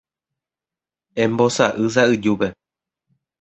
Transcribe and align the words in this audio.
Embosa'y 1.25 1.87
sa'yjúpe. 1.97 2.49